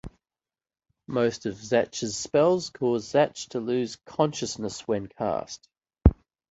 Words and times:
Most 1.05 1.45
of 1.45 1.53
Zatch's 1.53 2.17
spells 2.17 2.71
causes 2.71 3.13
Zatch 3.13 3.49
to 3.49 3.59
lose 3.59 3.97
consciousness 3.97 4.87
when 4.87 5.05
cast. 5.05 5.69